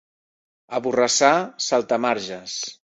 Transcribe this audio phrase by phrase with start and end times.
[0.79, 1.31] A Borrassà,
[1.69, 2.61] saltamarges.